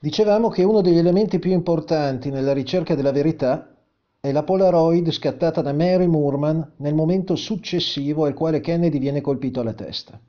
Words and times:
Dicevamo 0.00 0.48
che 0.48 0.62
uno 0.62 0.80
degli 0.80 0.98
elementi 0.98 1.40
più 1.40 1.50
importanti 1.50 2.30
nella 2.30 2.52
ricerca 2.52 2.94
della 2.94 3.10
verità 3.10 3.74
è 4.20 4.30
la 4.30 4.44
Polaroid 4.44 5.10
scattata 5.10 5.60
da 5.60 5.72
Mary 5.72 6.06
Moorman 6.06 6.74
nel 6.76 6.94
momento 6.94 7.34
successivo 7.34 8.24
al 8.24 8.32
quale 8.32 8.60
Kennedy 8.60 9.00
viene 9.00 9.20
colpito 9.20 9.58
alla 9.58 9.72
testa. 9.72 10.20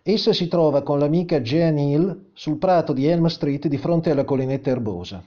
Essa 0.00 0.32
si 0.32 0.46
trova 0.46 0.82
con 0.82 1.00
l'amica 1.00 1.40
Jean 1.40 1.76
Hill 1.76 2.26
sul 2.34 2.58
prato 2.58 2.92
di 2.92 3.08
Elm 3.08 3.26
Street 3.26 3.66
di 3.66 3.78
fronte 3.78 4.12
alla 4.12 4.24
collinetta 4.24 4.70
erbosa, 4.70 5.24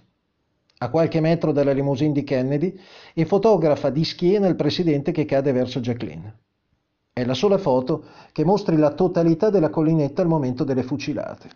a 0.78 0.90
qualche 0.90 1.20
metro 1.20 1.52
dalla 1.52 1.74
limousine 1.74 2.14
di 2.14 2.24
Kennedy, 2.24 2.80
e 3.14 3.26
fotografa 3.26 3.90
di 3.90 4.06
schiena 4.06 4.48
il 4.48 4.56
presidente 4.56 5.12
che 5.12 5.26
cade 5.26 5.52
verso 5.52 5.82
Jacqueline. 5.82 6.38
È 7.12 7.26
la 7.26 7.34
sola 7.34 7.58
foto 7.58 8.06
che 8.32 8.46
mostri 8.46 8.78
la 8.78 8.94
totalità 8.94 9.50
della 9.50 9.70
collinetta 9.70 10.22
al 10.22 10.30
momento 10.30 10.64
delle 10.64 10.84
fucilate. 10.84 11.50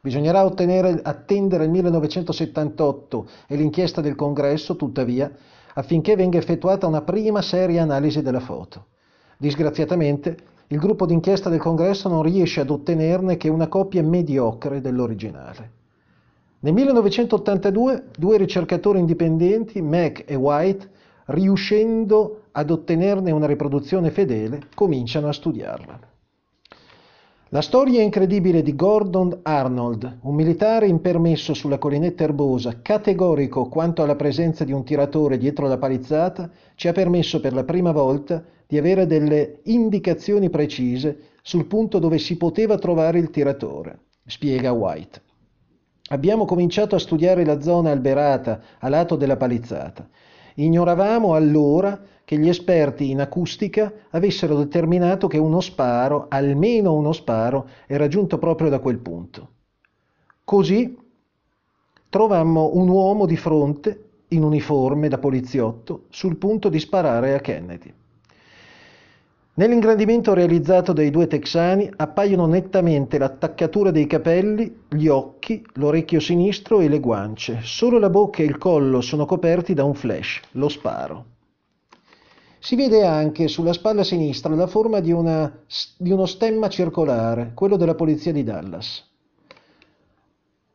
Bisognerà 0.00 0.44
ottenere, 0.44 1.00
attendere 1.02 1.64
il 1.64 1.70
1978 1.70 3.28
e 3.46 3.56
l'inchiesta 3.56 4.00
del 4.00 4.14
Congresso, 4.14 4.76
tuttavia, 4.76 5.30
affinché 5.74 6.16
venga 6.16 6.38
effettuata 6.38 6.86
una 6.86 7.02
prima 7.02 7.42
seria 7.42 7.82
analisi 7.82 8.22
della 8.22 8.40
foto. 8.40 8.86
Disgraziatamente, 9.36 10.36
il 10.68 10.78
gruppo 10.78 11.06
d'inchiesta 11.06 11.48
del 11.48 11.60
Congresso 11.60 12.08
non 12.08 12.22
riesce 12.22 12.60
ad 12.60 12.70
ottenerne 12.70 13.36
che 13.36 13.48
una 13.48 13.68
copia 13.68 14.02
mediocre 14.02 14.80
dell'originale. 14.80 15.70
Nel 16.60 16.72
1982 16.74 18.06
due 18.16 18.36
ricercatori 18.36 18.98
indipendenti, 18.98 19.80
Mac 19.80 20.24
e 20.26 20.34
White, 20.34 20.90
riuscendo 21.26 22.42
ad 22.52 22.70
ottenerne 22.70 23.30
una 23.30 23.46
riproduzione 23.46 24.10
fedele, 24.10 24.62
cominciano 24.74 25.28
a 25.28 25.32
studiarla. 25.32 26.00
La 27.50 27.62
storia 27.62 28.02
incredibile 28.02 28.60
di 28.60 28.76
Gordon 28.76 29.38
Arnold, 29.40 30.18
un 30.24 30.34
militare 30.34 30.86
impermesso 30.86 31.54
sulla 31.54 31.78
collinetta 31.78 32.22
erbosa, 32.22 32.82
categorico 32.82 33.68
quanto 33.68 34.02
alla 34.02 34.16
presenza 34.16 34.64
di 34.64 34.72
un 34.72 34.84
tiratore 34.84 35.38
dietro 35.38 35.66
la 35.66 35.78
palizzata, 35.78 36.50
ci 36.74 36.88
ha 36.88 36.92
permesso 36.92 37.40
per 37.40 37.54
la 37.54 37.64
prima 37.64 37.90
volta 37.90 38.44
di 38.66 38.76
avere 38.76 39.06
delle 39.06 39.60
indicazioni 39.64 40.50
precise 40.50 41.36
sul 41.40 41.64
punto 41.64 41.98
dove 41.98 42.18
si 42.18 42.36
poteva 42.36 42.76
trovare 42.76 43.18
il 43.18 43.30
tiratore, 43.30 44.00
spiega 44.26 44.72
White. 44.72 45.22
Abbiamo 46.10 46.44
cominciato 46.44 46.96
a 46.96 46.98
studiare 46.98 47.46
la 47.46 47.62
zona 47.62 47.90
alberata 47.90 48.60
a 48.78 48.90
lato 48.90 49.16
della 49.16 49.38
palizzata. 49.38 50.06
Ignoravamo 50.60 51.34
allora 51.34 52.00
che 52.24 52.36
gli 52.36 52.48
esperti 52.48 53.10
in 53.10 53.20
acustica 53.20 53.92
avessero 54.10 54.56
determinato 54.56 55.28
che 55.28 55.38
uno 55.38 55.60
sparo, 55.60 56.26
almeno 56.28 56.94
uno 56.94 57.12
sparo, 57.12 57.68
era 57.86 58.08
giunto 58.08 58.38
proprio 58.38 58.68
da 58.68 58.80
quel 58.80 58.98
punto. 58.98 59.50
Così 60.42 60.98
trovammo 62.08 62.70
un 62.74 62.88
uomo 62.88 63.24
di 63.24 63.36
fronte, 63.36 64.04
in 64.28 64.42
uniforme 64.42 65.08
da 65.08 65.18
poliziotto, 65.18 66.06
sul 66.08 66.36
punto 66.36 66.68
di 66.68 66.80
sparare 66.80 67.34
a 67.34 67.40
Kennedy. 67.40 67.94
Nell'ingrandimento 69.58 70.34
realizzato 70.34 70.92
dai 70.92 71.10
due 71.10 71.26
texani 71.26 71.90
appaiono 71.96 72.46
nettamente 72.46 73.18
l'attaccatura 73.18 73.90
dei 73.90 74.06
capelli, 74.06 74.82
gli 74.88 75.08
occhi, 75.08 75.66
l'orecchio 75.74 76.20
sinistro 76.20 76.78
e 76.78 76.88
le 76.88 77.00
guance. 77.00 77.58
Solo 77.62 77.98
la 77.98 78.08
bocca 78.08 78.40
e 78.40 78.46
il 78.46 78.56
collo 78.56 79.00
sono 79.00 79.26
coperti 79.26 79.74
da 79.74 79.82
un 79.82 79.94
flash, 79.94 80.42
lo 80.52 80.68
sparo. 80.68 81.24
Si 82.60 82.76
vede 82.76 83.04
anche 83.04 83.48
sulla 83.48 83.72
spalla 83.72 84.04
sinistra 84.04 84.54
la 84.54 84.68
forma 84.68 85.00
di, 85.00 85.10
una, 85.10 85.52
di 85.96 86.12
uno 86.12 86.26
stemma 86.26 86.68
circolare, 86.68 87.50
quello 87.54 87.76
della 87.76 87.96
polizia 87.96 88.30
di 88.30 88.44
Dallas. 88.44 89.10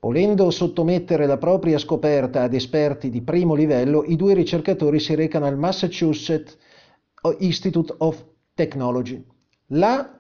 Volendo 0.02 0.50
sottomettere 0.50 1.26
la 1.26 1.38
propria 1.38 1.78
scoperta 1.78 2.42
ad 2.42 2.54
esperti 2.54 3.10
di 3.10 3.22
primo 3.22 3.56
livello, 3.56 4.04
i 4.06 4.18
due 4.18 4.34
ricercatori 4.34 5.00
si 5.00 5.16
recano 5.16 5.46
al 5.46 5.58
Massachusetts 5.58 6.58
Institute 7.40 7.96
of 8.00 8.32
Technology. 8.54 9.26
Là 9.68 10.20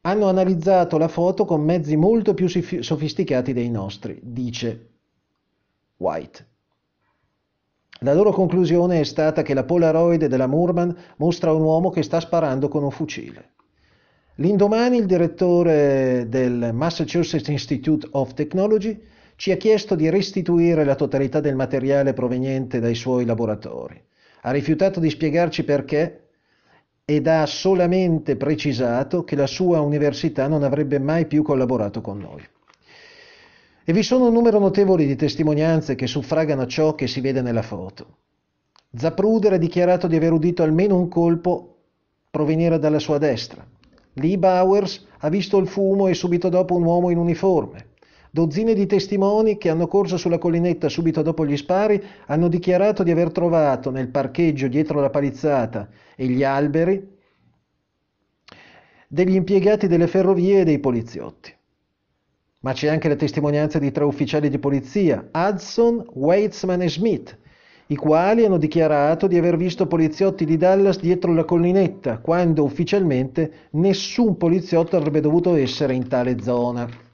hanno 0.00 0.26
analizzato 0.26 0.96
la 0.96 1.08
foto 1.08 1.44
con 1.44 1.60
mezzi 1.62 1.96
molto 1.96 2.34
più 2.34 2.48
sofisticati 2.48 3.52
dei 3.52 3.70
nostri, 3.70 4.18
dice 4.22 4.90
White. 5.98 6.46
La 8.00 8.14
loro 8.14 8.32
conclusione 8.32 9.00
è 9.00 9.04
stata 9.04 9.42
che 9.42 9.54
la 9.54 9.64
Polaroid 9.64 10.26
della 10.26 10.46
Moorman 10.46 10.96
mostra 11.18 11.52
un 11.52 11.62
uomo 11.62 11.90
che 11.90 12.02
sta 12.02 12.18
sparando 12.18 12.68
con 12.68 12.82
un 12.82 12.90
fucile. 12.90 13.52
L'indomani 14.36 14.96
il 14.96 15.06
direttore 15.06 16.26
del 16.28 16.70
Massachusetts 16.72 17.48
Institute 17.48 18.08
of 18.12 18.32
Technology 18.34 19.00
ci 19.36 19.52
ha 19.52 19.56
chiesto 19.56 19.94
di 19.94 20.08
restituire 20.08 20.84
la 20.84 20.94
totalità 20.94 21.38
del 21.40 21.54
materiale 21.54 22.12
proveniente 22.14 22.80
dai 22.80 22.94
suoi 22.94 23.24
laboratori. 23.24 24.02
Ha 24.40 24.50
rifiutato 24.50 24.98
di 24.98 25.10
spiegarci 25.10 25.62
perché 25.64 26.21
ed 27.04 27.26
ha 27.26 27.46
solamente 27.46 28.36
precisato 28.36 29.24
che 29.24 29.36
la 29.36 29.46
sua 29.46 29.80
università 29.80 30.46
non 30.46 30.62
avrebbe 30.62 30.98
mai 30.98 31.26
più 31.26 31.42
collaborato 31.42 32.00
con 32.00 32.18
noi. 32.18 32.42
E 33.84 33.92
vi 33.92 34.02
sono 34.02 34.26
un 34.26 34.32
numero 34.32 34.60
notevole 34.60 35.04
di 35.04 35.16
testimonianze 35.16 35.96
che 35.96 36.06
suffragano 36.06 36.66
ciò 36.66 36.94
che 36.94 37.08
si 37.08 37.20
vede 37.20 37.42
nella 37.42 37.62
foto. 37.62 38.18
Zapruder 38.94 39.54
ha 39.54 39.58
dichiarato 39.58 40.06
di 40.06 40.16
aver 40.16 40.32
udito 40.32 40.62
almeno 40.62 40.96
un 40.96 41.08
colpo 41.08 41.78
provenire 42.30 42.78
dalla 42.78 43.00
sua 43.00 43.18
destra. 43.18 43.66
Lee 44.14 44.38
Bowers 44.38 45.06
ha 45.18 45.28
visto 45.28 45.58
il 45.58 45.66
fumo 45.66 46.06
e 46.06 46.14
subito 46.14 46.48
dopo 46.48 46.74
un 46.76 46.84
uomo 46.84 47.10
in 47.10 47.18
uniforme. 47.18 47.90
Dozzine 48.34 48.72
di 48.72 48.86
testimoni 48.86 49.58
che 49.58 49.68
hanno 49.68 49.86
corso 49.86 50.16
sulla 50.16 50.38
collinetta 50.38 50.88
subito 50.88 51.20
dopo 51.20 51.44
gli 51.44 51.54
spari 51.54 52.02
hanno 52.28 52.48
dichiarato 52.48 53.02
di 53.02 53.10
aver 53.10 53.30
trovato 53.30 53.90
nel 53.90 54.08
parcheggio 54.08 54.68
dietro 54.68 55.02
la 55.02 55.10
palizzata 55.10 55.90
e 56.16 56.26
gli 56.28 56.42
alberi 56.42 57.10
degli 59.06 59.34
impiegati 59.34 59.86
delle 59.86 60.06
ferrovie 60.06 60.60
e 60.60 60.64
dei 60.64 60.78
poliziotti. 60.78 61.54
Ma 62.60 62.72
c'è 62.72 62.88
anche 62.88 63.08
la 63.08 63.16
testimonianza 63.16 63.78
di 63.78 63.92
tre 63.92 64.04
ufficiali 64.04 64.48
di 64.48 64.58
polizia, 64.58 65.28
Hudson, 65.30 66.02
Weitzman 66.14 66.80
e 66.80 66.88
Smith, 66.88 67.38
i 67.88 67.96
quali 67.96 68.46
hanno 68.46 68.56
dichiarato 68.56 69.26
di 69.26 69.36
aver 69.36 69.58
visto 69.58 69.86
poliziotti 69.86 70.46
di 70.46 70.56
Dallas 70.56 70.98
dietro 70.98 71.34
la 71.34 71.44
collinetta, 71.44 72.16
quando 72.20 72.64
ufficialmente 72.64 73.68
nessun 73.72 74.38
poliziotto 74.38 74.96
avrebbe 74.96 75.20
dovuto 75.20 75.54
essere 75.54 75.92
in 75.92 76.08
tale 76.08 76.40
zona. 76.40 77.10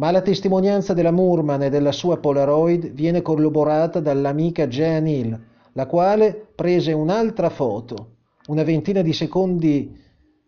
Ma 0.00 0.10
la 0.10 0.22
testimonianza 0.22 0.94
della 0.94 1.10
Moorman 1.10 1.64
e 1.64 1.68
della 1.68 1.92
sua 1.92 2.16
Polaroid 2.16 2.92
viene 2.92 3.20
corroborata 3.20 4.00
dall'amica 4.00 4.66
Jean 4.66 5.06
Hill, 5.06 5.38
la 5.74 5.84
quale 5.84 6.52
prese 6.54 6.92
un'altra 6.92 7.50
foto, 7.50 8.12
una 8.46 8.62
ventina 8.62 9.02
di 9.02 9.12
secondi 9.12 9.94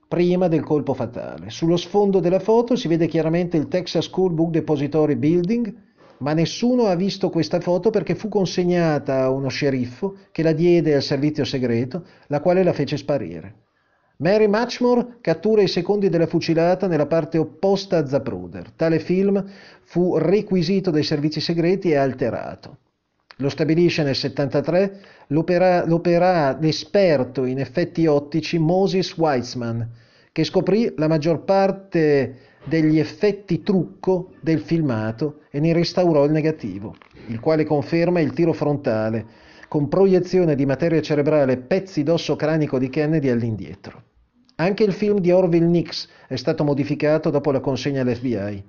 prima 0.08 0.48
del 0.48 0.64
colpo 0.64 0.94
fatale. 0.94 1.50
Sullo 1.50 1.76
sfondo 1.76 2.18
della 2.18 2.38
foto 2.38 2.76
si 2.76 2.88
vede 2.88 3.06
chiaramente 3.08 3.58
il 3.58 3.68
Texas 3.68 4.06
School 4.06 4.32
Book 4.32 4.52
Depository 4.52 5.16
Building, 5.16 5.74
ma 6.20 6.32
nessuno 6.32 6.86
ha 6.86 6.94
visto 6.94 7.28
questa 7.28 7.60
foto 7.60 7.90
perché 7.90 8.14
fu 8.14 8.28
consegnata 8.28 9.24
a 9.24 9.30
uno 9.30 9.48
sceriffo 9.48 10.16
che 10.32 10.42
la 10.42 10.52
diede 10.52 10.94
al 10.94 11.02
servizio 11.02 11.44
segreto, 11.44 12.06
la 12.28 12.40
quale 12.40 12.62
la 12.62 12.72
fece 12.72 12.96
sparire. 12.96 13.71
Mary 14.22 14.46
Matchmore 14.46 15.16
cattura 15.20 15.62
i 15.62 15.66
secondi 15.66 16.08
della 16.08 16.28
fucilata 16.28 16.86
nella 16.86 17.06
parte 17.06 17.38
opposta 17.38 17.96
a 17.96 18.06
Zapruder. 18.06 18.70
Tale 18.70 19.00
film 19.00 19.44
fu 19.82 20.16
requisito 20.16 20.92
dai 20.92 21.02
servizi 21.02 21.40
segreti 21.40 21.90
e 21.90 21.96
alterato. 21.96 22.76
Lo 23.38 23.48
stabilisce 23.48 24.04
nel 24.04 24.14
73 24.14 25.00
l'opera, 25.28 25.84
l'opera 25.84 26.56
l'esperto 26.56 27.44
in 27.44 27.58
effetti 27.58 28.06
ottici 28.06 28.58
Moses 28.58 29.16
Weitzman, 29.16 29.90
che 30.30 30.44
scoprì 30.44 30.94
la 30.98 31.08
maggior 31.08 31.42
parte 31.42 32.36
degli 32.62 33.00
effetti 33.00 33.64
trucco 33.64 34.34
del 34.40 34.60
filmato 34.60 35.40
e 35.50 35.58
ne 35.58 35.72
restaurò 35.72 36.24
il 36.26 36.30
negativo, 36.30 36.94
il 37.26 37.40
quale 37.40 37.64
conferma 37.64 38.20
il 38.20 38.32
tiro 38.32 38.52
frontale, 38.52 39.26
con 39.66 39.88
proiezione 39.88 40.54
di 40.54 40.64
materia 40.64 41.00
cerebrale 41.00 41.54
e 41.54 41.56
pezzi 41.56 42.04
d'osso 42.04 42.36
cranico 42.36 42.78
di 42.78 42.88
Kennedy 42.88 43.28
all'indietro. 43.28 44.10
Anche 44.56 44.84
il 44.84 44.92
film 44.92 45.18
di 45.18 45.30
Orville 45.30 45.66
Nix 45.66 46.08
è 46.28 46.36
stato 46.36 46.62
modificato 46.64 47.30
dopo 47.30 47.50
la 47.50 47.60
consegna 47.60 48.02
all'FBI. 48.02 48.64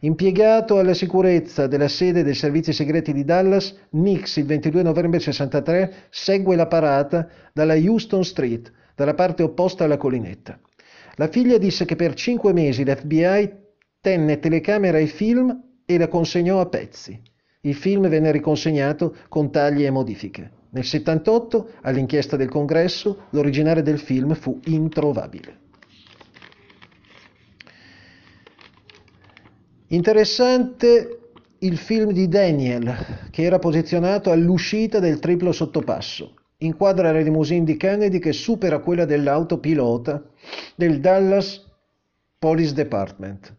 Impiegato 0.00 0.78
alla 0.78 0.94
sicurezza 0.94 1.66
della 1.66 1.88
sede 1.88 2.22
dei 2.22 2.34
servizi 2.34 2.72
segreti 2.72 3.12
di 3.12 3.24
Dallas, 3.24 3.74
Nix 3.90 4.36
il 4.36 4.46
22 4.46 4.82
novembre 4.82 5.18
63 5.18 5.94
segue 6.10 6.56
la 6.56 6.66
parata 6.66 7.26
dalla 7.52 7.74
Houston 7.74 8.24
Street, 8.24 8.70
dalla 8.94 9.14
parte 9.14 9.42
opposta 9.42 9.84
alla 9.84 9.96
collinetta. 9.96 10.58
La 11.16 11.28
figlia 11.28 11.58
disse 11.58 11.84
che 11.84 11.96
per 11.96 12.14
cinque 12.14 12.52
mesi 12.52 12.84
l'FBI 12.84 13.52
tenne 14.00 14.38
telecamera 14.38 14.98
e 14.98 15.06
film 15.06 15.62
e 15.84 15.98
la 15.98 16.08
consegnò 16.08 16.60
a 16.60 16.66
pezzi. 16.66 17.20
Il 17.60 17.74
film 17.74 18.08
venne 18.08 18.30
riconsegnato 18.30 19.16
con 19.28 19.50
tagli 19.50 19.84
e 19.84 19.90
modifiche. 19.90 20.50
Nel 20.74 20.84
78, 20.84 21.74
all'inchiesta 21.82 22.36
del 22.36 22.48
Congresso, 22.48 23.26
l'originale 23.30 23.82
del 23.82 24.00
film 24.00 24.34
fu 24.34 24.58
introvabile. 24.64 25.60
Interessante 29.86 31.20
il 31.58 31.76
film 31.76 32.10
di 32.10 32.26
Daniel, 32.26 32.92
che 33.30 33.42
era 33.44 33.60
posizionato 33.60 34.32
all'uscita 34.32 34.98
del 34.98 35.20
triplo 35.20 35.52
sottopasso. 35.52 36.34
Inquadra 36.58 37.12
la 37.12 37.20
limousine 37.20 37.64
di 37.64 37.76
Kennedy 37.76 38.18
che 38.18 38.32
supera 38.32 38.80
quella 38.80 39.04
dell'autopilota 39.04 40.24
del 40.74 40.98
Dallas 40.98 41.64
Police 42.36 42.74
Department. 42.74 43.56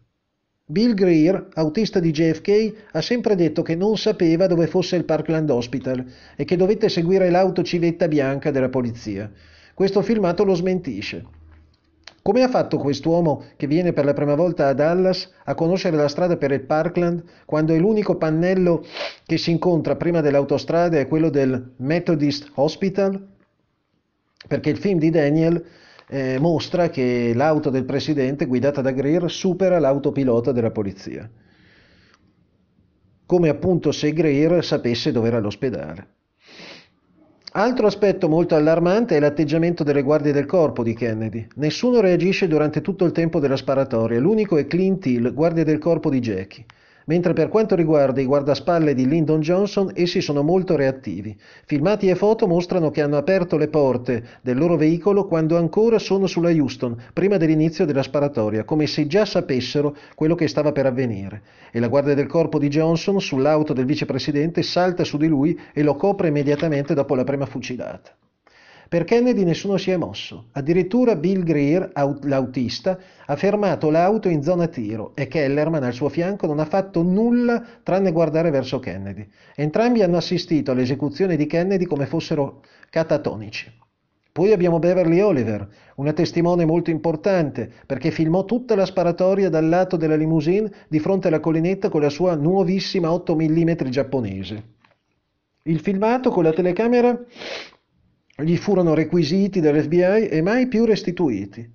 Bill 0.68 0.94
Greer, 0.94 1.46
autista 1.54 2.00
di 2.00 2.10
JFK, 2.10 2.88
ha 2.90 3.00
sempre 3.00 3.36
detto 3.36 3.62
che 3.62 3.76
non 3.76 3.96
sapeva 3.96 4.48
dove 4.48 4.66
fosse 4.66 4.96
il 4.96 5.04
Parkland 5.04 5.48
Hospital 5.48 6.04
e 6.34 6.44
che 6.44 6.56
dovette 6.56 6.88
seguire 6.88 7.30
l'auto 7.30 7.62
civetta 7.62 8.08
bianca 8.08 8.50
della 8.50 8.68
polizia. 8.68 9.30
Questo 9.74 10.02
filmato 10.02 10.42
lo 10.42 10.54
smentisce. 10.54 11.24
Come 12.20 12.42
ha 12.42 12.48
fatto 12.48 12.78
quest'uomo 12.78 13.44
che 13.56 13.68
viene 13.68 13.92
per 13.92 14.04
la 14.04 14.12
prima 14.12 14.34
volta 14.34 14.66
a 14.66 14.72
Dallas 14.72 15.30
a 15.44 15.54
conoscere 15.54 15.96
la 15.96 16.08
strada 16.08 16.36
per 16.36 16.50
il 16.50 16.62
Parkland 16.62 17.22
quando 17.44 17.72
è 17.72 17.78
l'unico 17.78 18.16
pannello 18.16 18.84
che 19.24 19.38
si 19.38 19.52
incontra 19.52 19.94
prima 19.94 20.20
dell'autostrada 20.20 20.98
è 20.98 21.06
quello 21.06 21.30
del 21.30 21.74
Methodist 21.76 22.50
Hospital? 22.54 23.24
Perché 24.48 24.70
il 24.70 24.78
film 24.78 24.98
di 24.98 25.10
Daniel 25.10 25.64
eh, 26.08 26.38
mostra 26.38 26.88
che 26.88 27.32
l'auto 27.34 27.70
del 27.70 27.84
presidente 27.84 28.46
guidata 28.46 28.80
da 28.80 28.92
Greer 28.92 29.30
supera 29.30 29.78
l'autopilota 29.78 30.52
della 30.52 30.70
polizia. 30.70 31.28
Come 33.26 33.48
appunto 33.48 33.90
se 33.90 34.12
Greer 34.12 34.64
sapesse 34.64 35.10
dove 35.10 35.28
era 35.28 35.40
l'ospedale. 35.40 36.08
Altro 37.52 37.86
aspetto 37.86 38.28
molto 38.28 38.54
allarmante 38.54 39.16
è 39.16 39.20
l'atteggiamento 39.20 39.82
delle 39.82 40.02
guardie 40.02 40.32
del 40.32 40.46
corpo 40.46 40.82
di 40.82 40.94
Kennedy. 40.94 41.46
Nessuno 41.56 42.00
reagisce 42.00 42.46
durante 42.46 42.82
tutto 42.82 43.04
il 43.04 43.12
tempo 43.12 43.40
della 43.40 43.56
sparatoria, 43.56 44.20
l'unico 44.20 44.58
è 44.58 44.66
Clint 44.66 45.06
Hill, 45.06 45.32
guardia 45.32 45.64
del 45.64 45.78
corpo 45.78 46.10
di 46.10 46.20
Jackie 46.20 46.64
mentre 47.06 47.32
per 47.32 47.48
quanto 47.48 47.74
riguarda 47.74 48.20
i 48.20 48.24
guardaspalle 48.24 48.94
di 48.94 49.06
Lyndon 49.06 49.40
Johnson 49.40 49.90
essi 49.94 50.20
sono 50.20 50.42
molto 50.42 50.76
reattivi. 50.76 51.36
Filmati 51.64 52.08
e 52.08 52.14
foto 52.14 52.46
mostrano 52.46 52.90
che 52.90 53.02
hanno 53.02 53.16
aperto 53.16 53.56
le 53.56 53.68
porte 53.68 54.24
del 54.42 54.56
loro 54.56 54.76
veicolo 54.76 55.26
quando 55.26 55.56
ancora 55.56 55.98
sono 55.98 56.26
sulla 56.26 56.50
Houston, 56.50 56.96
prima 57.12 57.36
dell'inizio 57.36 57.84
della 57.84 58.02
sparatoria, 58.02 58.64
come 58.64 58.86
se 58.86 59.06
già 59.06 59.24
sapessero 59.24 59.96
quello 60.14 60.34
che 60.34 60.48
stava 60.48 60.72
per 60.72 60.86
avvenire. 60.86 61.42
E 61.70 61.80
la 61.80 61.88
guardia 61.88 62.14
del 62.14 62.26
corpo 62.26 62.58
di 62.58 62.68
Johnson 62.68 63.20
sull'auto 63.20 63.72
del 63.72 63.86
vicepresidente 63.86 64.62
salta 64.62 65.04
su 65.04 65.16
di 65.16 65.28
lui 65.28 65.58
e 65.72 65.82
lo 65.82 65.94
copre 65.94 66.28
immediatamente 66.28 66.94
dopo 66.94 67.14
la 67.14 67.24
prima 67.24 67.46
fucilata. 67.46 68.16
Per 68.88 69.02
Kennedy 69.02 69.42
nessuno 69.42 69.78
si 69.78 69.90
è 69.90 69.96
mosso. 69.96 70.46
Addirittura 70.52 71.16
Bill 71.16 71.42
Greer, 71.42 71.90
l'autista, 72.22 72.96
ha 73.26 73.34
fermato 73.34 73.90
l'auto 73.90 74.28
in 74.28 74.44
zona 74.44 74.68
tiro 74.68 75.10
e 75.16 75.26
Kellerman 75.26 75.82
al 75.82 75.92
suo 75.92 76.08
fianco 76.08 76.46
non 76.46 76.60
ha 76.60 76.66
fatto 76.66 77.02
nulla 77.02 77.64
tranne 77.82 78.12
guardare 78.12 78.50
verso 78.50 78.78
Kennedy. 78.78 79.28
Entrambi 79.56 80.02
hanno 80.02 80.18
assistito 80.18 80.70
all'esecuzione 80.70 81.36
di 81.36 81.46
Kennedy 81.46 81.84
come 81.84 82.06
fossero 82.06 82.62
catatonici. 82.88 83.72
Poi 84.30 84.52
abbiamo 84.52 84.78
Beverly 84.78 85.20
Oliver, 85.20 85.66
una 85.96 86.12
testimone 86.12 86.64
molto 86.64 86.90
importante 86.90 87.72
perché 87.86 88.10
filmò 88.10 88.44
tutta 88.44 88.76
la 88.76 88.84
sparatoria 88.84 89.48
dal 89.48 89.66
lato 89.66 89.96
della 89.96 90.14
limousine 90.14 90.70
di 90.88 91.00
fronte 91.00 91.28
alla 91.28 91.40
collinetta 91.40 91.88
con 91.88 92.02
la 92.02 92.10
sua 92.10 92.36
nuovissima 92.36 93.10
8 93.10 93.34
mm 93.34 93.72
giapponese. 93.88 94.64
Il 95.62 95.80
filmato 95.80 96.30
con 96.30 96.44
la 96.44 96.52
telecamera 96.52 97.18
gli 98.42 98.56
furono 98.56 98.92
requisiti 98.92 99.60
dall'FBI 99.60 100.28
e 100.28 100.42
mai 100.42 100.66
più 100.68 100.84
restituiti. 100.84 101.72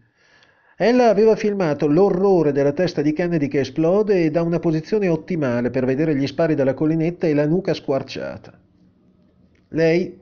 Ella 0.78 1.10
aveva 1.10 1.36
filmato 1.36 1.88
l'orrore 1.88 2.52
della 2.52 2.72
testa 2.72 3.02
di 3.02 3.13
Kennedy 3.13 3.48
che 3.48 3.62
esplode 3.62 4.25
e 4.25 4.31
da 4.31 4.42
una 4.44 4.60
posizione 4.60 5.08
ottimale 5.08 5.69
per 5.69 5.86
vedere 5.86 6.16
gli 6.16 6.28
spari 6.28 6.54
dalla 6.54 6.74
collinetta 6.74 7.28
e 7.28 7.34
la 7.34 7.48
nuca 7.48 7.74
squarciata. 7.74 8.60
Lei 9.69 10.19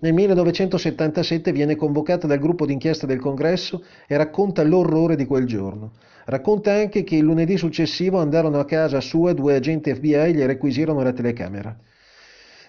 nel 0.00 0.12
1977 0.12 1.52
viene 1.52 1.76
convocata 1.76 2.26
dal 2.26 2.38
gruppo 2.38 2.66
d'inchiesta 2.66 3.06
del 3.06 3.20
Congresso 3.20 3.84
e 4.06 4.16
racconta 4.16 4.62
l'orrore 4.62 5.16
di 5.16 5.26
quel 5.26 5.46
giorno. 5.46 5.92
Racconta 6.24 6.72
anche 6.72 7.04
che 7.04 7.16
il 7.16 7.24
lunedì 7.24 7.56
successivo 7.56 8.18
andarono 8.18 8.58
a 8.58 8.64
casa 8.64 9.00
sua 9.00 9.32
due 9.32 9.56
agenti 9.56 9.94
FBI 9.94 10.14
e 10.14 10.32
gli 10.32 10.42
requisirono 10.42 11.02
la 11.02 11.12
telecamera. 11.12 11.76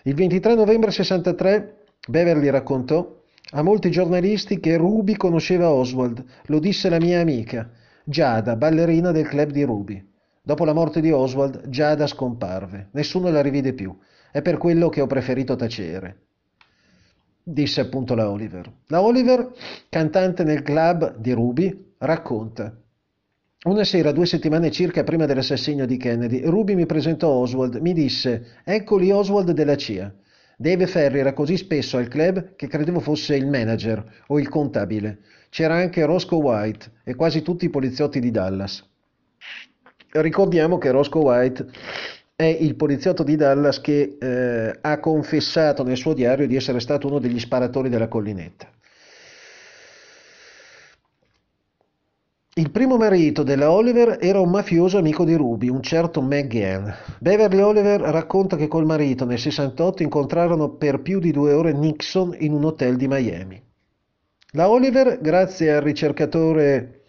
Il 0.04 0.16
23 0.16 0.56
novembre 0.56 0.92
63 0.92 1.83
Beverly 2.08 2.50
raccontò 2.50 3.22
a 3.52 3.62
molti 3.62 3.90
giornalisti 3.92 4.60
che 4.60 4.78
Ruby 4.78 5.16
conosceva 5.16 5.72
Oswald, 5.72 6.24
lo 6.48 6.60
disse 6.60 6.90
la 6.90 6.98
mia 6.98 7.22
amica, 7.22 7.70
Giada, 8.04 8.58
ballerina 8.58 9.12
del 9.12 9.28
club 9.28 9.52
di 9.52 9.64
Ruby. 9.64 10.06
Dopo 10.42 10.66
la 10.66 10.74
morte 10.74 11.00
di 11.00 11.12
Oswald, 11.12 11.70
Giada 11.70 12.06
scomparve. 12.06 12.90
Nessuno 12.92 13.30
la 13.30 13.42
rivide 13.42 13.74
più. 13.74 13.96
È 14.30 14.42
per 14.42 14.58
quello 14.58 14.90
che 14.90 15.00
ho 15.00 15.08
preferito 15.08 15.56
tacere. 15.56 16.18
Disse 17.42 17.80
appunto 17.80 18.16
la 18.16 18.30
Oliver. 18.30 18.70
La 18.88 19.02
Oliver, 19.02 19.54
cantante 19.88 20.44
nel 20.44 20.62
club 20.62 21.16
di 21.18 21.32
Ruby, 21.32 21.94
racconta. 22.00 22.76
Una 23.66 23.86
sera, 23.86 24.12
due 24.12 24.26
settimane 24.26 24.72
circa 24.72 25.04
prima 25.04 25.26
dell'assassinio 25.26 25.86
di 25.86 25.96
Kennedy, 25.96 26.42
Ruby 26.42 26.76
mi 26.76 26.86
presentò 26.86 27.30
Oswald. 27.30 27.76
Mi 27.76 27.94
disse, 27.94 28.58
eccoli 28.66 29.12
Oswald 29.12 29.52
della 29.52 29.78
CIA. 29.78 30.14
Dave 30.58 30.88
Ferri 30.88 31.20
era 31.20 31.34
così 31.34 31.58
spesso 31.58 31.98
al 31.98 32.08
club 32.08 32.56
che 32.56 32.68
credevo 32.68 33.00
fosse 33.00 33.36
il 33.36 33.48
manager 33.48 34.04
o 34.28 34.40
il 34.40 34.50
contabile. 34.50 35.20
C'era 35.50 35.76
anche 35.76 36.06
Roscoe 36.06 36.40
White 36.40 36.92
e 37.04 37.16
quasi 37.16 37.42
tutti 37.42 37.66
i 37.66 37.70
poliziotti 37.70 38.20
di 38.20 38.32
Dallas. 38.32 38.84
Ricordiamo 40.12 40.78
che 40.78 40.92
Roscoe 40.92 41.24
White 41.24 41.66
è 42.36 42.44
il 42.44 42.76
poliziotto 42.76 43.24
di 43.24 43.36
Dallas 43.36 43.80
che 43.80 44.18
eh, 44.20 44.78
ha 44.80 45.00
confessato 45.00 45.84
nel 45.84 45.98
suo 45.98 46.14
diario 46.14 46.48
di 46.48 46.56
essere 46.56 46.80
stato 46.80 47.08
uno 47.08 47.20
degli 47.20 47.40
sparatori 47.40 47.90
della 47.90 48.08
collinetta. 48.08 48.72
Il 52.56 52.70
primo 52.70 52.98
marito 52.98 53.42
della 53.42 53.72
Oliver 53.72 54.20
era 54.22 54.40
un 54.40 54.52
mafioso 54.52 55.00
amico 55.00 55.26
di 55.26 55.34
Ruby, 55.34 55.70
un 55.70 55.82
certo 55.82 56.22
McGann. 56.22 56.88
Beverly 57.20 57.62
Oliver 57.62 58.00
racconta 58.00 58.58
che 58.58 58.68
col 58.68 58.86
marito 58.86 59.26
nel 59.26 59.40
68 59.40 60.04
incontrarono 60.04 60.70
per 60.70 61.02
più 61.02 61.20
di 61.20 61.32
due 61.32 61.52
ore 61.52 61.74
Nixon 61.74 62.36
in 62.38 62.54
un 62.54 62.66
hotel 62.66 62.96
di 62.96 63.08
Miami. 63.08 63.60
La 64.52 64.70
Oliver, 64.70 65.20
grazie 65.20 65.74
al 65.74 65.82
ricercatore 65.82 67.06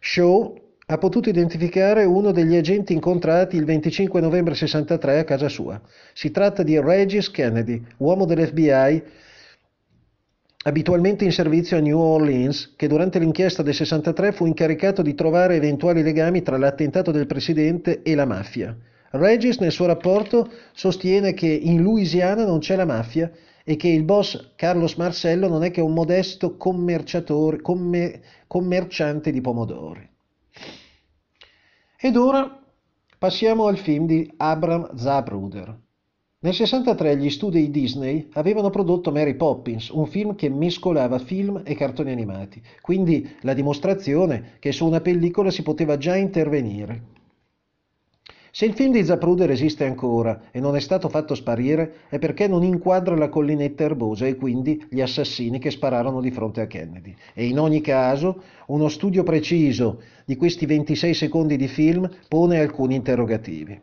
Shaw, 0.00 0.58
ha 0.86 0.96
potuto 0.96 1.28
identificare 1.28 2.04
uno 2.04 2.30
degli 2.30 2.56
agenti 2.56 2.94
incontrati 2.94 3.56
il 3.56 3.66
25 3.66 4.18
novembre 4.22 4.54
63 4.54 5.18
a 5.18 5.24
casa 5.24 5.50
sua. 5.50 5.78
Si 6.14 6.30
tratta 6.30 6.62
di 6.62 6.80
Regis 6.80 7.30
Kennedy, 7.30 7.84
uomo 7.98 8.24
dell'FBI 8.24 9.02
abitualmente 10.66 11.24
in 11.24 11.32
servizio 11.32 11.76
a 11.76 11.80
New 11.80 11.98
Orleans, 11.98 12.74
che 12.76 12.88
durante 12.88 13.18
l'inchiesta 13.18 13.62
del 13.62 13.74
63 13.74 14.32
fu 14.32 14.46
incaricato 14.46 15.02
di 15.02 15.14
trovare 15.14 15.56
eventuali 15.56 16.02
legami 16.02 16.42
tra 16.42 16.56
l'attentato 16.56 17.10
del 17.10 17.26
presidente 17.26 18.02
e 18.02 18.14
la 18.14 18.24
mafia. 18.24 18.76
Regis 19.10 19.58
nel 19.58 19.72
suo 19.72 19.86
rapporto 19.86 20.50
sostiene 20.72 21.34
che 21.34 21.46
in 21.46 21.82
Louisiana 21.82 22.44
non 22.44 22.58
c'è 22.58 22.76
la 22.76 22.86
mafia 22.86 23.30
e 23.62 23.76
che 23.76 23.88
il 23.88 24.04
boss 24.04 24.52
Carlos 24.56 24.94
Marcello 24.94 25.48
non 25.48 25.64
è 25.64 25.70
che 25.70 25.80
un 25.80 25.92
modesto 25.92 26.56
commer, 26.56 27.04
commerciante 28.46 29.30
di 29.30 29.40
pomodori. 29.40 30.08
Ed 31.96 32.16
ora 32.16 32.60
passiamo 33.18 33.66
al 33.66 33.78
film 33.78 34.06
di 34.06 34.30
Abram 34.36 34.94
Zapruder. 34.96 35.78
Nel 36.44 36.52
63 36.52 37.16
gli 37.16 37.30
studi 37.30 37.70
Disney 37.70 38.28
avevano 38.34 38.68
prodotto 38.68 39.10
Mary 39.10 39.32
Poppins, 39.34 39.88
un 39.88 40.04
film 40.04 40.34
che 40.34 40.50
mescolava 40.50 41.18
film 41.18 41.62
e 41.64 41.74
cartoni 41.74 42.12
animati, 42.12 42.60
quindi 42.82 43.26
la 43.40 43.54
dimostrazione 43.54 44.56
che 44.58 44.70
su 44.70 44.84
una 44.84 45.00
pellicola 45.00 45.50
si 45.50 45.62
poteva 45.62 45.96
già 45.96 46.16
intervenire. 46.16 47.02
Se 48.50 48.66
il 48.66 48.74
film 48.74 48.92
di 48.92 49.02
Zapruder 49.02 49.50
esiste 49.50 49.86
ancora 49.86 50.50
e 50.50 50.60
non 50.60 50.76
è 50.76 50.80
stato 50.80 51.08
fatto 51.08 51.34
sparire 51.34 52.00
è 52.10 52.18
perché 52.18 52.46
non 52.46 52.62
inquadra 52.62 53.16
la 53.16 53.30
collinetta 53.30 53.84
erbosa 53.84 54.26
e 54.26 54.36
quindi 54.36 54.84
gli 54.90 55.00
assassini 55.00 55.58
che 55.58 55.70
spararono 55.70 56.20
di 56.20 56.30
fronte 56.30 56.60
a 56.60 56.66
Kennedy. 56.66 57.16
E 57.32 57.46
in 57.46 57.58
ogni 57.58 57.80
caso 57.80 58.42
uno 58.66 58.90
studio 58.90 59.22
preciso 59.22 60.02
di 60.26 60.36
questi 60.36 60.66
26 60.66 61.14
secondi 61.14 61.56
di 61.56 61.68
film 61.68 62.06
pone 62.28 62.60
alcuni 62.60 62.96
interrogativi. 62.96 63.80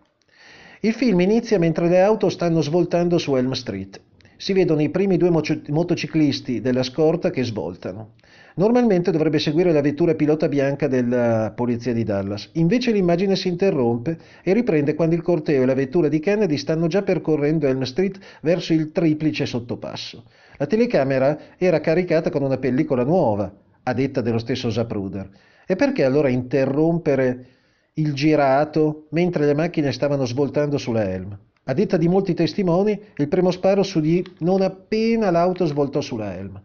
Il 0.83 0.93
film 0.93 1.19
inizia 1.19 1.59
mentre 1.59 1.87
le 1.87 2.01
auto 2.01 2.27
stanno 2.29 2.59
svoltando 2.61 3.19
su 3.19 3.35
Elm 3.35 3.51
Street. 3.51 4.01
Si 4.35 4.51
vedono 4.51 4.81
i 4.81 4.89
primi 4.89 5.15
due 5.15 5.29
motociclisti 5.29 6.59
della 6.59 6.81
scorta 6.81 7.29
che 7.29 7.43
svoltano. 7.43 8.13
Normalmente 8.55 9.11
dovrebbe 9.11 9.37
seguire 9.37 9.71
la 9.73 9.81
vettura 9.81 10.15
pilota 10.15 10.47
bianca 10.47 10.87
della 10.87 11.53
polizia 11.55 11.93
di 11.93 12.03
Dallas. 12.03 12.49
Invece 12.53 12.91
l'immagine 12.91 13.35
si 13.35 13.47
interrompe 13.47 14.17
e 14.41 14.53
riprende 14.53 14.95
quando 14.95 15.13
il 15.13 15.21
corteo 15.21 15.61
e 15.61 15.65
la 15.67 15.75
vettura 15.75 16.07
di 16.07 16.19
Kennedy 16.19 16.57
stanno 16.57 16.87
già 16.87 17.03
percorrendo 17.03 17.67
Elm 17.67 17.83
Street 17.83 18.17
verso 18.41 18.73
il 18.73 18.91
triplice 18.91 19.45
sottopasso. 19.45 20.23
La 20.57 20.65
telecamera 20.65 21.37
era 21.59 21.79
caricata 21.79 22.31
con 22.31 22.41
una 22.41 22.57
pellicola 22.57 23.03
nuova, 23.03 23.53
a 23.83 23.93
detta 23.93 24.21
dello 24.21 24.39
stesso 24.39 24.71
Zapruder. 24.71 25.29
E 25.67 25.75
perché 25.75 26.03
allora 26.03 26.29
interrompere 26.29 27.45
il 27.93 28.13
girato, 28.13 29.07
mentre 29.11 29.45
le 29.45 29.53
macchine 29.53 29.91
stavano 29.91 30.25
svoltando 30.25 30.77
sulla 30.77 31.03
Helm. 31.03 31.37
A 31.65 31.73
detta 31.73 31.97
di 31.97 32.07
molti 32.07 32.33
testimoni, 32.33 32.99
il 33.17 33.27
primo 33.27 33.51
sparo 33.51 33.83
s'udì 33.83 34.25
non 34.39 34.61
appena 34.61 35.29
l'auto 35.29 35.65
svoltò 35.65 36.01
sulla 36.01 36.33
Helm. 36.33 36.61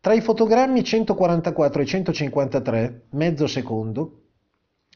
Tra 0.00 0.14
i 0.14 0.20
fotogrammi 0.20 0.82
144 0.82 1.82
e 1.82 1.84
153, 1.84 3.06
mezzo 3.10 3.46
secondo, 3.46 4.22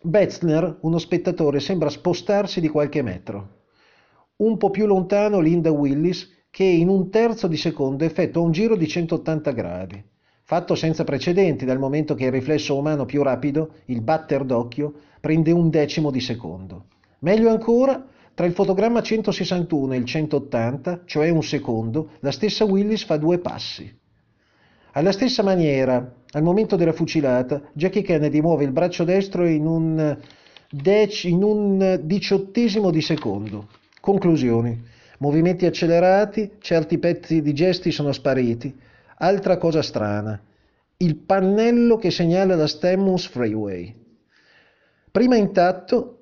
Betzner, 0.03 0.79
uno 0.81 0.99
spettatore, 0.99 1.61
sembra 1.61 1.91
spostarsi 1.91 2.61
di 2.61 2.69
qualche 2.69 3.03
metro. 3.03 3.59
Un 4.37 4.57
po' 4.57 4.71
più 4.71 4.87
lontano 4.87 5.41
Linda 5.41 5.71
Willis, 5.71 6.47
che 6.49 6.65
in 6.65 6.89
un 6.89 7.11
terzo 7.11 7.47
di 7.47 7.57
secondo 7.57 8.05
effettua 8.05 8.43
un 8.43 8.51
giro 8.51 8.77
di 8.77 8.89
180 8.89 9.51
gradi, 9.51 10.03
fatto 10.51 10.75
senza 10.75 11.05
precedenti 11.05 11.65
dal 11.65 11.79
momento 11.79 12.17
che 12.17 12.25
il 12.25 12.33
riflesso 12.33 12.77
umano 12.77 13.05
più 13.05 13.23
rapido, 13.23 13.75
il 13.85 14.01
batter 14.01 14.43
d'occhio, 14.43 14.93
prende 15.21 15.53
un 15.53 15.71
decimo 15.71 16.11
di 16.11 16.19
secondo. 16.19 16.87
Meglio 17.21 17.51
ancora, 17.51 18.05
tra 18.35 18.47
il 18.47 18.53
fotogramma 18.53 19.01
161 19.01 19.93
e 19.93 19.97
il 19.97 20.05
180, 20.05 21.03
cioè 21.05 21.29
un 21.29 21.45
secondo, 21.45 22.15
la 22.19 22.33
stessa 22.33 22.65
Willis 22.65 23.05
fa 23.05 23.17
due 23.17 23.39
passi. 23.39 23.97
Alla 24.95 25.13
stessa 25.13 25.45
maniera, 25.45 26.15
al 26.33 26.43
momento 26.43 26.75
della 26.75 26.95
fucilata, 26.95 27.63
Jackie 27.73 28.03
Kennedy 28.03 28.41
muove 28.41 28.65
il 28.65 28.73
braccio 28.73 29.05
destro 29.05 29.47
in 29.47 29.65
un, 29.65 30.19
dec- 30.69 31.23
in 31.27 31.45
un 31.45 32.01
diciottesimo 32.03 32.91
di 32.91 33.03
secondo. 33.03 33.69
Conclusioni. 34.01 34.83
Movimenti 35.19 35.65
accelerati, 35.65 36.55
certi 36.59 36.99
pezzi 36.99 37.41
di 37.41 37.53
gesti 37.53 37.93
sono 37.93 38.11
spariti. 38.11 38.89
Altra 39.23 39.59
cosa 39.59 39.83
strana. 39.83 40.41
Il 40.97 41.17
pannello 41.17 41.97
che 41.99 42.11
segnala 42.11 42.55
la 42.55 42.67
Stemmons 42.67 43.27
Freeway. 43.27 43.95
Prima 45.11 45.37
intatto, 45.37 46.21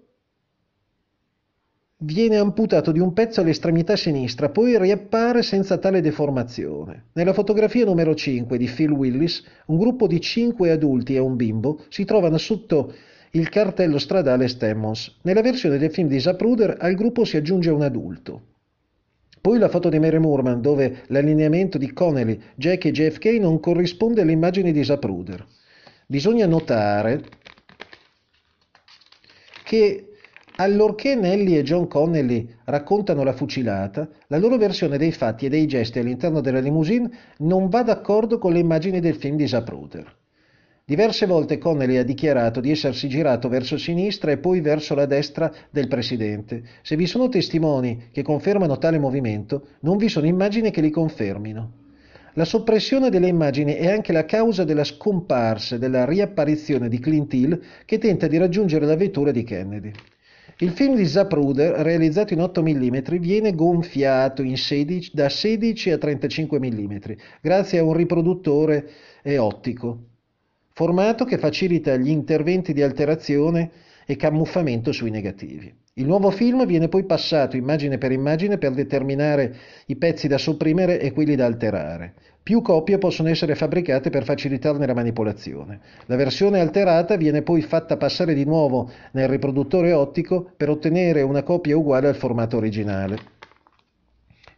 Viene 2.01 2.37
amputato 2.37 2.93
di 2.93 3.01
un 3.01 3.13
pezzo 3.13 3.41
all'estremità 3.41 3.97
sinistra, 3.97 4.51
poi 4.51 4.79
riappare 4.79 5.43
senza 5.43 5.79
tale 5.79 6.01
deformazione. 6.01 7.07
Nella 7.15 7.33
fotografia 7.33 7.85
numero 7.85 8.15
5 8.15 8.57
di 8.57 8.67
Phil 8.67 8.93
Willis, 8.93 9.45
un 9.67 9.79
gruppo 9.79 10.07
di 10.07 10.21
cinque 10.21 10.71
adulti 10.71 11.17
e 11.17 11.19
un 11.19 11.35
bimbo 11.35 11.81
si 11.89 12.05
trovano 12.05 12.39
sotto 12.39 12.95
il 13.33 13.49
cartello 13.49 13.99
stradale 13.99 14.47
Stemmons. 14.47 15.19
Nella 15.23 15.43
versione 15.43 15.77
del 15.77 15.91
film 15.91 16.07
di 16.07 16.21
Zapruder 16.21 16.77
al 16.79 16.95
gruppo 16.95 17.25
si 17.25 17.37
aggiunge 17.37 17.71
un 17.71 17.83
adulto. 17.83 18.43
Poi 19.49 19.59
la 19.59 19.71
foto 19.71 19.89
di 19.89 19.99
Mary 19.99 20.19
Moorman 20.19 20.61
dove 20.61 21.05
l'allineamento 21.07 21.79
di 21.79 21.95
Connelly, 21.95 22.39
Jack 22.55 22.85
e 22.85 22.91
JFK 22.91 23.25
non 23.41 23.61
corrisponde 23.61 24.21
alle 24.21 24.33
immagini 24.33 24.73
di 24.73 24.85
Zapruder. 24.85 25.43
Bisogna 26.07 26.45
notare 26.47 27.25
che 29.65 30.11
Allorché 30.57 31.15
Nelly 31.15 31.57
e 31.57 31.63
John 31.63 31.89
Connelly 31.89 32.47
raccontano 32.65 33.23
la 33.23 33.33
fucilata, 33.33 34.07
la 34.27 34.37
loro 34.37 34.59
versione 34.59 34.99
dei 34.99 35.13
fatti 35.13 35.47
e 35.47 35.49
dei 35.49 35.67
gesti 35.67 35.99
all'interno 35.99 36.43
della 36.43 36.61
limousine 36.61 37.11
non 37.39 37.71
va 37.71 37.83
d'accordo 37.83 38.37
con 38.37 38.53
le 38.53 38.59
immagini 38.59 39.01
del 39.01 39.15
film 39.15 39.37
di 39.37 39.49
Zapruder. 39.49 40.15
Diverse 40.89 41.27
volte 41.27 41.59
Connelly 41.59 41.99
ha 41.99 42.03
dichiarato 42.03 42.61
di 42.61 42.71
essersi 42.71 43.11
girato 43.11 43.51
verso 43.51 43.77
sinistra 43.77 44.31
e 44.31 44.39
poi 44.39 44.63
verso 44.63 44.95
la 44.95 45.05
destra 45.05 45.53
del 45.71 45.87
presidente. 45.87 46.63
Se 46.81 46.97
vi 46.97 47.05
sono 47.07 47.29
testimoni 47.29 48.05
che 48.11 48.23
confermano 48.23 48.79
tale 48.79 48.99
movimento, 48.99 49.67
non 49.81 49.99
vi 49.99 50.09
sono 50.09 50.25
immagini 50.25 50.71
che 50.71 50.81
li 50.81 50.89
confermino. 50.89 51.73
La 52.33 52.47
soppressione 52.47 53.11
delle 53.11 53.29
immagini 53.29 53.75
è 53.75 53.91
anche 53.91 54.15
la 54.15 54.25
causa 54.25 54.65
della 54.65 54.83
scomparsa 54.83 55.75
e 55.75 55.79
della 55.79 56.07
riapparizione 56.07 56.89
di 56.89 56.99
Clint 57.01 57.35
Hill 57.35 57.61
che 57.85 57.99
tenta 57.99 58.27
di 58.27 58.39
raggiungere 58.39 58.87
la 58.87 58.97
vettura 58.97 59.31
di 59.31 59.45
Kennedy. 59.45 59.91
Il 60.61 60.71
film 60.71 60.97
di 60.97 61.07
Zapruder, 61.07 61.81
realizzato 61.81 62.33
in 62.33 62.41
8 62.41 62.63
mm, 62.63 62.97
viene 63.21 63.55
gonfiato 63.55 64.43
16, 64.43 65.11
da 65.13 65.29
16 65.29 65.91
a 65.91 65.99
35 65.99 66.59
mm 66.59 66.97
grazie 67.43 67.79
a 67.79 67.85
un 67.85 67.93
riproduttore 67.93 68.89
ottico, 69.37 70.05
formato 70.79 71.25
che 71.25 71.39
facilita 71.39 71.97
gli 71.97 72.09
interventi 72.09 72.73
di 72.73 72.83
alterazione 72.83 73.69
e 74.07 74.15
camuffamento 74.15 74.93
sui 74.93 75.11
negativi. 75.11 75.75
Il 75.95 76.07
nuovo 76.07 76.31
film 76.31 76.65
viene 76.67 76.87
poi 76.87 77.03
passato 77.03 77.57
immagine 77.57 77.99
per 77.99 78.13
immagine 78.13 78.59
per 78.59 78.71
determinare 78.75 79.57
i 79.87 79.97
pezzi 79.97 80.29
da 80.29 80.39
sopprimere 80.39 81.01
e 81.01 81.11
quelli 81.11 81.35
da 81.35 81.47
alterare. 81.47 82.15
Più 82.41 82.63
copie 82.63 82.99
possono 82.99 83.29
essere 83.29 83.57
fabbricate 83.57 84.09
per 84.11 84.23
facilitarne 84.23 84.87
la 84.87 84.95
manipolazione. 84.95 85.81
La 86.07 86.15
versione 86.15 86.61
alterata 86.61 87.17
viene 87.17 87.43
poi 87.43 87.61
fatta 87.63 87.97
passare 87.97 88.33
di 88.33 88.45
nuovo 88.45 88.89
nel 89.11 89.27
riproduttore 89.27 89.93
ottico 89.93 90.49
per 90.57 90.71
ottenere 90.71 91.23
una 91.23 91.43
copia 91.43 91.77
uguale 91.77 92.07
al 92.07 92.15
formato 92.15 92.57
originale. 92.57 93.38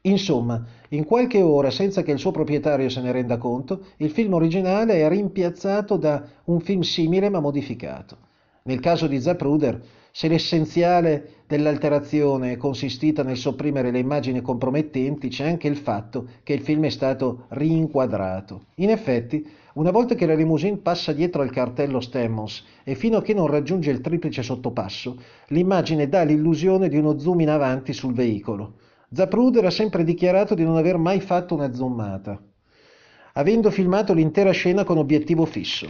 Insomma, 0.02 0.64
in 0.90 1.04
qualche 1.04 1.42
ora, 1.42 1.70
senza 1.70 2.02
che 2.02 2.12
il 2.12 2.18
suo 2.18 2.30
proprietario 2.30 2.88
se 2.88 3.02
ne 3.02 3.12
renda 3.12 3.36
conto, 3.36 3.84
il 3.98 4.10
film 4.10 4.32
originale 4.32 4.94
è 4.94 5.08
rimpiazzato 5.08 5.96
da 5.96 6.24
un 6.44 6.60
film 6.60 6.80
simile 6.80 7.28
ma 7.28 7.40
modificato. 7.40 8.16
Nel 8.62 8.80
caso 8.80 9.06
di 9.06 9.20
Zapruder, 9.20 9.80
se 10.10 10.28
l'essenziale 10.28 11.44
dell'alterazione 11.46 12.52
è 12.52 12.56
consistita 12.56 13.22
nel 13.22 13.36
sopprimere 13.36 13.90
le 13.90 13.98
immagini 13.98 14.40
compromettenti, 14.40 15.28
c'è 15.28 15.46
anche 15.46 15.68
il 15.68 15.76
fatto 15.76 16.28
che 16.42 16.54
il 16.54 16.60
film 16.60 16.84
è 16.84 16.90
stato 16.90 17.44
rinquadrato. 17.48 18.64
In 18.76 18.90
effetti, 18.90 19.46
una 19.74 19.90
volta 19.90 20.14
che 20.14 20.26
la 20.26 20.34
limousine 20.34 20.78
passa 20.78 21.12
dietro 21.12 21.42
al 21.42 21.50
cartello 21.50 22.00
Stemmons 22.00 22.64
e 22.82 22.94
fino 22.94 23.18
a 23.18 23.22
che 23.22 23.34
non 23.34 23.46
raggiunge 23.46 23.90
il 23.90 24.00
triplice 24.00 24.42
sottopasso, 24.42 25.16
l'immagine 25.48 26.08
dà 26.08 26.22
l'illusione 26.22 26.88
di 26.88 26.96
uno 26.96 27.18
zoom 27.18 27.40
in 27.40 27.50
avanti 27.50 27.92
sul 27.92 28.14
veicolo. 28.14 28.74
Zapruder 29.12 29.64
ha 29.64 29.70
sempre 29.70 30.04
dichiarato 30.04 30.54
di 30.54 30.62
non 30.62 30.76
aver 30.76 30.96
mai 30.96 31.20
fatto 31.20 31.54
una 31.54 31.72
zoomata, 31.74 32.40
avendo 33.32 33.70
filmato 33.70 34.12
l'intera 34.14 34.52
scena 34.52 34.84
con 34.84 34.98
obiettivo 34.98 35.46
fisso. 35.46 35.88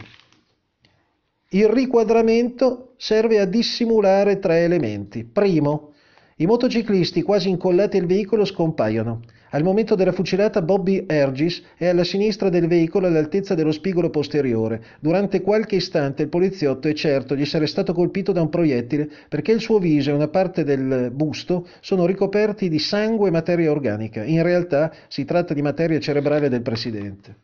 Il 1.50 1.68
riquadramento 1.68 2.94
serve 2.96 3.38
a 3.38 3.44
dissimulare 3.44 4.38
tre 4.38 4.64
elementi. 4.64 5.24
Primo, 5.24 5.92
i 6.36 6.46
motociclisti 6.46 7.20
quasi 7.20 7.50
incollati 7.50 7.98
al 7.98 8.06
veicolo 8.06 8.46
scompaiono. 8.46 9.20
Al 9.52 9.64
momento 9.64 9.96
della 9.96 10.12
fucilata 10.12 10.62
Bobby 10.62 11.06
Ergis 11.08 11.60
è 11.76 11.86
alla 11.88 12.04
sinistra 12.04 12.48
del 12.50 12.68
veicolo 12.68 13.08
all'altezza 13.08 13.56
dello 13.56 13.72
spigolo 13.72 14.08
posteriore. 14.08 14.80
Durante 15.00 15.40
qualche 15.40 15.74
istante 15.74 16.22
il 16.22 16.28
poliziotto 16.28 16.86
è 16.86 16.92
certo 16.92 17.34
di 17.34 17.42
essere 17.42 17.66
stato 17.66 17.92
colpito 17.92 18.30
da 18.30 18.42
un 18.42 18.48
proiettile 18.48 19.10
perché 19.28 19.50
il 19.50 19.60
suo 19.60 19.80
viso 19.80 20.10
e 20.10 20.14
una 20.14 20.28
parte 20.28 20.62
del 20.62 21.10
busto 21.12 21.66
sono 21.80 22.06
ricoperti 22.06 22.68
di 22.68 22.78
sangue 22.78 23.26
e 23.26 23.32
materia 23.32 23.72
organica. 23.72 24.22
In 24.22 24.44
realtà 24.44 24.92
si 25.08 25.24
tratta 25.24 25.52
di 25.52 25.62
materia 25.62 25.98
cerebrale 25.98 26.48
del 26.48 26.62
presidente. 26.62 27.34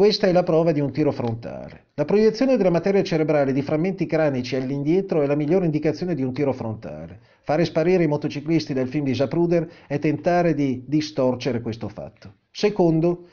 Questa 0.00 0.26
è 0.26 0.32
la 0.32 0.44
prova 0.44 0.72
di 0.72 0.80
un 0.80 0.92
tiro 0.92 1.12
frontale. 1.12 1.88
La 1.92 2.06
proiezione 2.06 2.56
della 2.56 2.70
materia 2.70 3.02
cerebrale 3.02 3.52
di 3.52 3.60
frammenti 3.60 4.06
cranici 4.06 4.56
all'indietro 4.56 5.20
è 5.20 5.26
la 5.26 5.34
migliore 5.34 5.66
indicazione 5.66 6.14
di 6.14 6.22
un 6.22 6.32
tiro 6.32 6.54
frontale. 6.54 7.20
Fare 7.42 7.66
sparire 7.66 8.04
i 8.04 8.06
motociclisti 8.06 8.72
del 8.72 8.88
film 8.88 9.04
di 9.04 9.14
Zapruder 9.14 9.70
è 9.86 9.98
tentare 9.98 10.54
di 10.54 10.84
distorcere 10.86 11.60
questo 11.60 11.90
fatto. 11.90 12.32
Secondo, 12.50 13.26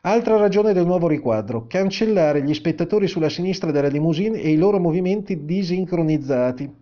altra 0.00 0.38
ragione 0.38 0.72
del 0.72 0.86
nuovo 0.86 1.08
riquadro, 1.08 1.66
cancellare 1.66 2.42
gli 2.42 2.54
spettatori 2.54 3.06
sulla 3.06 3.28
sinistra 3.28 3.70
della 3.70 3.88
limousine 3.88 4.40
e 4.40 4.48
i 4.48 4.56
loro 4.56 4.78
movimenti 4.78 5.44
disincronizzati, 5.44 6.72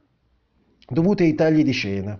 dovuti 0.88 1.24
ai 1.24 1.34
tagli 1.34 1.64
di 1.64 1.72
scena. 1.72 2.16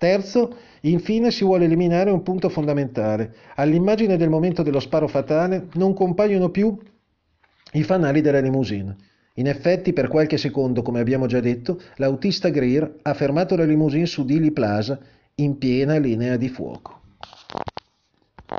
Terzo, 0.00 0.56
infine 0.80 1.30
si 1.30 1.44
vuole 1.44 1.66
eliminare 1.66 2.10
un 2.10 2.22
punto 2.22 2.48
fondamentale. 2.48 3.34
All'immagine 3.56 4.16
del 4.16 4.30
momento 4.30 4.62
dello 4.62 4.80
sparo 4.80 5.06
fatale 5.06 5.66
non 5.74 5.92
compaiono 5.92 6.48
più 6.48 6.74
i 7.72 7.82
fanali 7.82 8.22
della 8.22 8.40
limousine. 8.40 8.96
In 9.34 9.46
effetti, 9.46 9.92
per 9.92 10.08
qualche 10.08 10.38
secondo, 10.38 10.80
come 10.80 11.00
abbiamo 11.00 11.26
già 11.26 11.40
detto, 11.40 11.82
l'autista 11.96 12.48
Greer 12.48 13.00
ha 13.02 13.12
fermato 13.12 13.56
la 13.56 13.64
limousine 13.64 14.06
su 14.06 14.24
Dili 14.24 14.52
Plaza 14.52 14.98
in 15.34 15.58
piena 15.58 15.98
linea 15.98 16.38
di 16.38 16.48
fuoco. 16.48 17.02